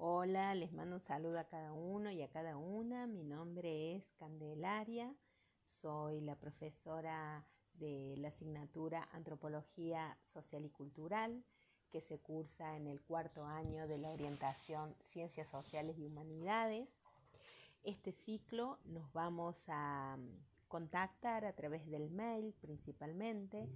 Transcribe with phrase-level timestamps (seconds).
[0.00, 3.08] Hola, les mando un saludo a cada uno y a cada una.
[3.08, 5.12] Mi nombre es Candelaria,
[5.66, 11.42] soy la profesora de la asignatura Antropología Social y Cultural
[11.90, 16.88] que se cursa en el cuarto año de la orientación Ciencias Sociales y Humanidades.
[17.82, 20.16] Este ciclo nos vamos a
[20.68, 23.68] contactar a través del mail principalmente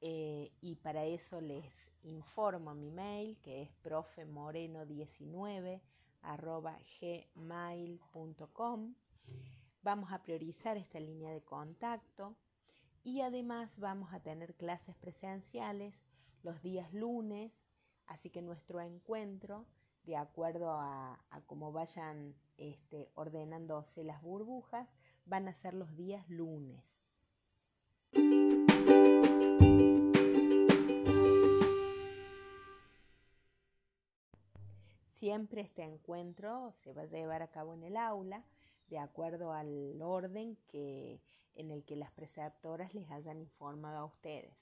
[0.00, 1.64] eh, y para eso les
[2.04, 5.80] informo mi mail que es profemoreno19
[7.34, 8.94] gmail.com.
[9.82, 12.36] Vamos a priorizar esta línea de contacto
[13.04, 15.94] y además vamos a tener clases presenciales
[16.42, 17.52] los días lunes,
[18.06, 19.66] así que nuestro encuentro,
[20.04, 24.88] de acuerdo a, cómo vayan este, ordenándose las burbujas,
[25.26, 26.84] van a ser los días lunes.
[35.18, 38.44] Siempre este encuentro se va a llevar a cabo en el aula
[38.86, 41.20] de acuerdo al orden que,
[41.54, 44.54] en el que las preceptoras les hayan informado a ustedes.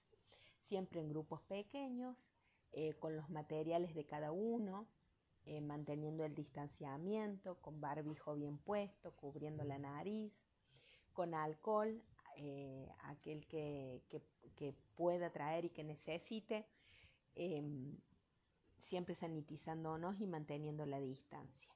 [0.62, 2.16] Siempre en grupos pequeños,
[2.72, 4.88] eh, con los materiales de cada uno,
[5.44, 10.32] eh, manteniendo el distanciamiento, con barbijo bien puesto, cubriendo la nariz,
[11.12, 12.02] con alcohol,
[12.36, 14.02] eh, aquel que,
[14.94, 16.64] pueda traer y que necesite,
[17.34, 17.98] em,
[18.78, 21.70] siempre sanitizándonos y manteniendo la distancia.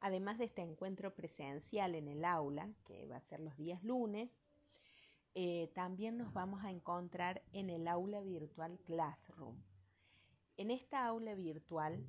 [0.00, 4.30] Además de este encuentro presencial en el aula, que va a ser los días lunes,
[5.34, 9.56] eh, también nos vamos a encontrar en el aula virtual Classroom.
[10.56, 12.06] En esta aula virtual,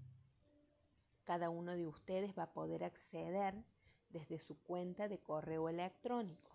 [1.23, 3.55] cada uno de ustedes va a poder acceder
[4.09, 6.51] desde su cuenta de correo electrónico.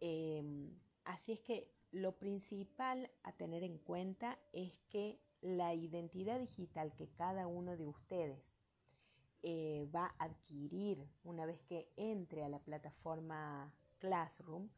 [0.00, 0.70] Em,
[1.04, 7.08] así es que lo principal a tener en cuenta es que la identidad digital que
[7.08, 8.42] cada uno de ustedes
[9.42, 14.68] eh, va a adquirir una vez que entre a la plataforma Classroom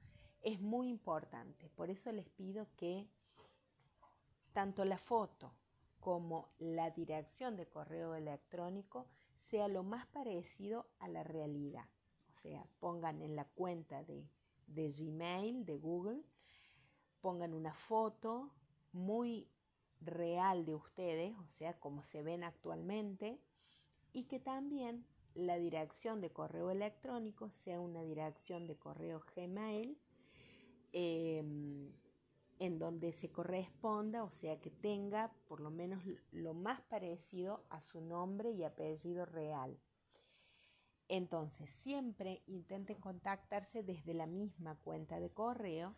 [0.42, 1.71] es muy importante.
[1.71, 3.09] Por eso les pido que
[4.53, 5.53] tanto la foto
[6.00, 9.06] como la dirección de correo electrónico
[9.50, 11.86] sea lo más parecido a la realidad.
[12.31, 14.28] O sea, pongan en la cuenta de,
[14.66, 16.22] de Gmail, de Google,
[17.20, 18.53] pongan una foto
[18.92, 19.48] muy
[20.00, 23.41] real de ustedes, o sea, como se ven actualmente,
[24.12, 25.04] y que también
[25.34, 29.98] la dirección de correo electrónico sea una dirección de correo Gmail
[30.92, 31.92] em,
[32.58, 36.02] en donde se corresponda, o sea que tenga por lo menos
[36.32, 39.78] lo más parecido a su nombre y apellido real.
[41.08, 45.94] Entonces, siempre intenten contactarse desde la misma cuenta de correo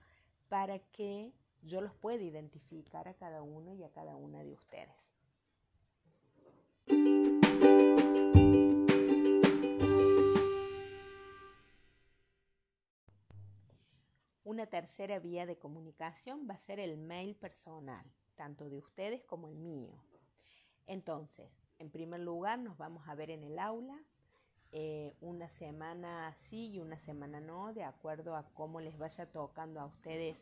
[0.48, 1.32] para que
[1.62, 4.94] yo los pueda identificar a cada uno y a cada una de ustedes.
[14.42, 18.04] Una tercera vía de comunicación va a ser el mail personal,
[18.36, 19.92] tanto de ustedes como el mío.
[20.86, 24.02] Entonces, en primer lugar, nos vamos a ver en el aula,
[24.72, 29.78] eh, una semana sí y una semana no, de acuerdo a cómo les vaya tocando
[29.78, 30.36] a ustedes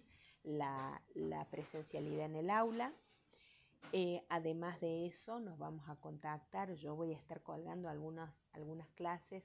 [0.44, 1.02] la,
[1.50, 2.92] presencialidad en el aula.
[3.92, 6.72] Eh, además de eso, nos vamos a contactar.
[6.74, 9.42] Yo voy a estar colgando algunas, algunas clases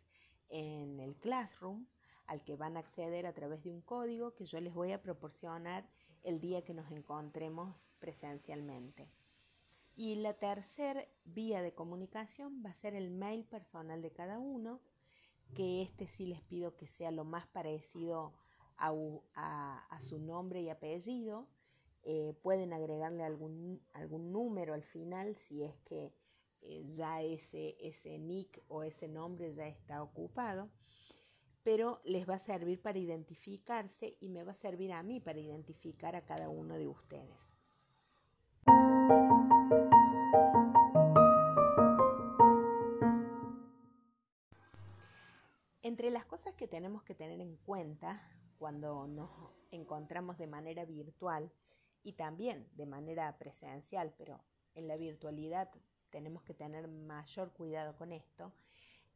[0.49, 1.87] en el Classroom
[2.33, 5.01] al que van a acceder a través de un código que yo les voy a
[5.03, 5.87] proporcionar
[6.23, 9.07] el día que nos encontremos presencialmente.
[9.95, 14.81] Y la tercera vía de comunicación va a ser el mail personal de cada uno,
[15.53, 18.33] que este sí les pido que sea lo más parecido
[18.77, 21.47] a, su nombre y apellido.
[22.01, 26.11] Eh, pueden agregarle algún, algún número al final si es que
[26.61, 30.69] eh, ya ese, ese nick o ese nombre ya está ocupado
[31.63, 35.39] pero les va a servir para identificarse y me va a servir a mí para
[35.39, 37.37] identificar a cada uno de ustedes.
[45.81, 48.21] Entre las cosas que tenemos que tener en cuenta
[48.57, 49.29] cuando nos
[49.71, 51.51] encontramos de manera virtual
[52.03, 54.41] y también de manera presencial, pero
[54.75, 55.69] en la virtualidad
[56.09, 58.53] tenemos que tener mayor cuidado con esto,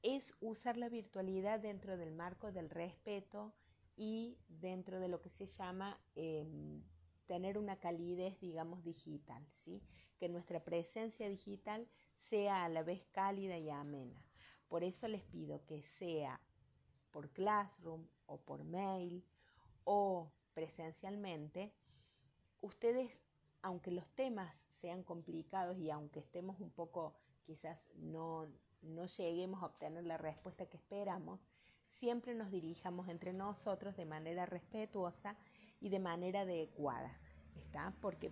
[0.04, 3.54] es usar la virtualidad dentro del marco del respeto
[3.96, 6.84] y dentro de lo que se llama em,
[7.26, 9.82] tener una calidez, digamos, digital, ¿sí?
[10.20, 11.88] que nuestra presencia digital
[12.20, 14.24] sea a la vez cálida y amena.
[14.68, 16.40] Por eso les pido que sea
[17.12, 19.24] por Classroom o por mail
[19.84, 21.72] o presencialmente,
[22.62, 23.12] ustedes,
[23.62, 27.16] aunque los temas sean complicados y aunque estemos un poco,
[27.48, 28.46] quizás no,
[28.82, 31.40] no lleguemos a obtener la respuesta que esperamos,
[31.88, 35.38] siempre nos dirijamos entre nosotros de manera respetuosa
[35.80, 37.18] y de manera adecuada,
[37.56, 37.94] ¿está?
[38.02, 38.32] Porque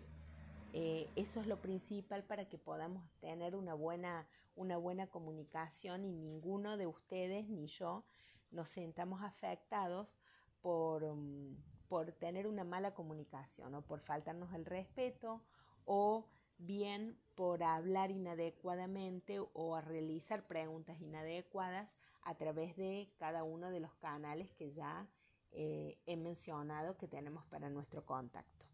[0.74, 4.28] eh, eso es lo principal para que podamos tener una buena,
[4.58, 8.04] una buena comunicación y ninguno de ustedes ni yo
[8.52, 10.20] nos sentamos afectados
[10.62, 11.56] por, um,
[11.88, 15.42] por tener una mala comunicación o por faltarnos el respeto
[15.86, 21.90] o bien por hablar inadecuadamente o a realizar preguntas inadecuadas
[22.22, 25.08] a través de cada uno de los canales que ya
[25.52, 28.66] eh, he mencionado que tenemos para nuestro contacto.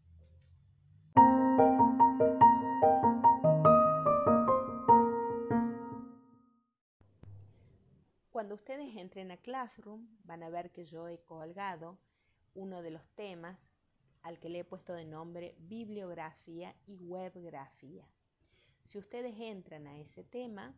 [8.30, 11.98] Cuando ustedes entren a Classroom van a ver que yo he colgado
[12.54, 13.58] uno de los temas
[14.22, 18.06] al que le he puesto de nombre bibliografía y webgrafía.
[18.84, 20.74] Si ustedes entran a ese tema,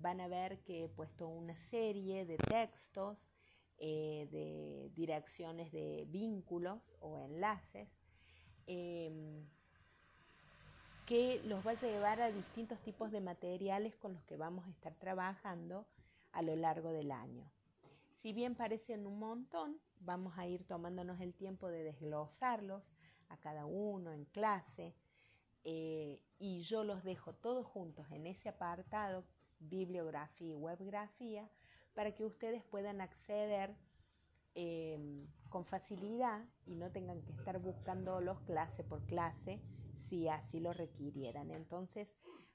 [0.00, 3.28] van a ver que he puesto una serie de textos,
[3.78, 7.88] eh, de direcciones de vínculos o enlaces,
[8.66, 9.46] em,
[11.06, 14.70] que los va a llevar a distintos tipos de materiales con los que vamos a
[14.70, 15.86] estar trabajando
[16.32, 17.50] a lo largo del año.
[18.18, 22.82] Si bien parecen un montón, vamos a ir tomándonos el tiempo de desglosarlos
[23.28, 24.96] a cada uno en clase
[25.62, 29.24] eh, y yo los dejo todos juntos en ese apartado,
[29.60, 31.48] bibliografía y webgrafía,
[31.94, 33.76] para que ustedes puedan acceder
[34.54, 39.60] em, con facilidad y no tengan que estar buscándolos clase por clase
[40.08, 41.52] si así lo requirieran.
[41.52, 42.08] Entonces,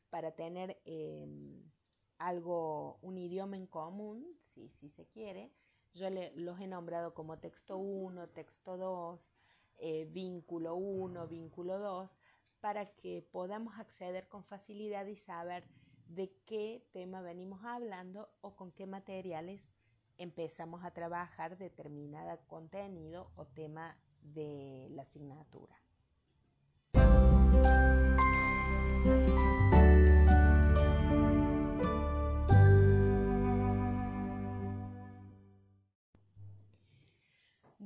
[0.09, 1.63] para tener em,
[2.17, 5.51] algo, un idioma en común, si, si se quiere,
[5.93, 9.19] yo los he nombrado como texto 1, texto 2,
[9.77, 12.09] eh, vínculo 1, vínculo 2,
[12.59, 15.67] para que podamos acceder con facilidad y saber
[16.07, 19.61] de qué tema venimos hablando o con qué materiales
[20.17, 25.82] empezamos a trabajar determinado contenido o tema de la asignatura.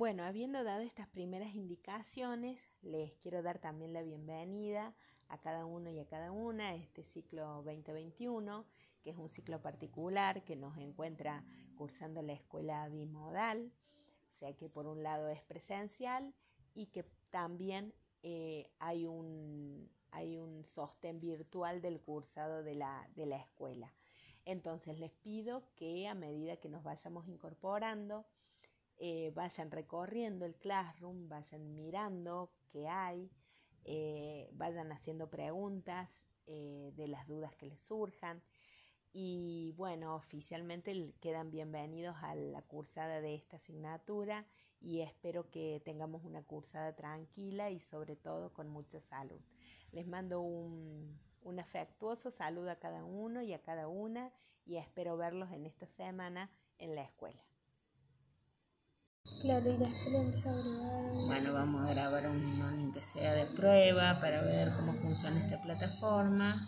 [0.07, 4.95] Bueno, habiendo dado estas primeras indicaciones, les quiero dar también la bienvenida
[5.27, 8.65] a cada uno y a cada una a este ciclo 2021,
[9.03, 11.43] que es un ciclo particular que nos encuentra
[11.75, 13.73] cursando la escuela bimodal,
[14.33, 16.33] o sea que por un lado es presencial
[16.73, 17.93] y que también
[18.23, 23.93] eh, hay, un, hay un sostén virtual del cursado de la, de la escuela.
[24.45, 28.25] Entonces les pido que a medida que nos vayamos incorporando,
[28.99, 33.29] eh, vayan recorriendo el classroom, vayan mirando qué hay,
[33.83, 36.09] eh, vayan haciendo preguntas
[36.47, 38.41] eh, de las dudas que les surjan.
[39.13, 44.45] Y bueno, oficialmente quedan bienvenidos a la cursada de esta asignatura
[44.79, 49.41] y espero que tengamos una cursada tranquila y sobre todo con mucha salud.
[49.91, 54.31] Les mando un, un afectuoso saludo a cada uno y a cada una
[54.65, 57.41] y espero verlos en esta semana en la escuela.
[59.41, 61.11] Claro, y después lo empieza a grabar.
[61.27, 65.61] Bueno, vamos a grabar un link que sea de prueba para ver cómo funciona esta
[65.61, 66.67] plataforma.